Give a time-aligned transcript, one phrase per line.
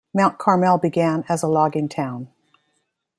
[0.15, 2.27] Mount Carmel began as a logging town.